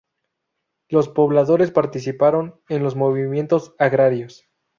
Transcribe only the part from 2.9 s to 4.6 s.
movimientos Agrarios.